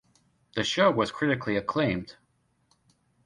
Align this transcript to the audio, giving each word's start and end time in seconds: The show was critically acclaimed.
The 0.55 0.63
show 0.63 0.89
was 0.89 1.11
critically 1.11 1.57
acclaimed. 1.57 2.15